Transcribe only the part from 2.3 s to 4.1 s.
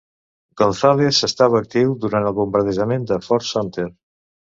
bombardejament de Fort Sumter.